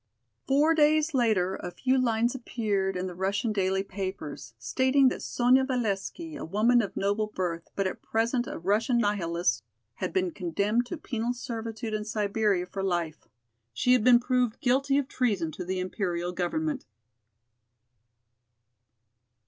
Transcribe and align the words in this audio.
Four 0.47 0.73
days 0.73 1.13
later 1.13 1.57
a 1.57 1.69
few 1.69 1.95
lines 1.95 2.33
appeared 2.33 2.97
in 2.97 3.05
the 3.05 3.13
Russian 3.13 3.53
daily 3.53 3.83
papers, 3.83 4.55
stating 4.57 5.09
that 5.09 5.21
Sonya 5.21 5.63
Valesky, 5.63 6.35
a 6.35 6.43
woman 6.43 6.81
of 6.81 6.97
noble 6.97 7.27
birth, 7.27 7.69
but 7.75 7.85
at 7.85 8.01
present 8.01 8.47
a 8.47 8.57
Russian 8.57 8.97
nihilist, 8.97 9.61
had 9.97 10.11
been 10.11 10.31
condemned 10.31 10.87
to 10.87 10.97
penal 10.97 11.33
servitude 11.33 11.93
in 11.93 12.03
Siberia 12.03 12.65
for 12.65 12.81
life. 12.81 13.27
She 13.73 13.93
had 13.93 14.03
been 14.03 14.19
proved 14.19 14.59
guilty 14.59 14.97
of 14.97 15.07
treason 15.07 15.51
to 15.51 15.63
the 15.63 15.79
Imperial 15.79 16.31
Government. 16.31 16.87